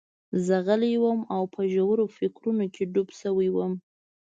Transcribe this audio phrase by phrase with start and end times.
[0.45, 3.73] زه غلی وم او په ژورو فکرونو کې ډوب شوی وم